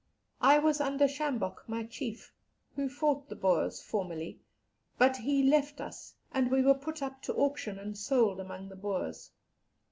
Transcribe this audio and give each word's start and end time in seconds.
"I 0.41 0.57
was 0.57 0.81
under 0.81 1.07
Shambok, 1.07 1.61
my 1.67 1.83
chief, 1.85 2.33
who 2.75 2.89
fought 2.89 3.29
the 3.29 3.35
Boers 3.35 3.83
formerly, 3.83 4.39
but 4.97 5.17
he 5.17 5.43
left 5.43 5.79
us, 5.79 6.15
and 6.31 6.49
we 6.49 6.63
were 6.63 6.73
put 6.73 7.03
up 7.03 7.21
to 7.21 7.35
auction 7.35 7.77
and 7.77 7.95
sold 7.95 8.39
among 8.39 8.69
the 8.69 8.75
Boers. 8.75 9.29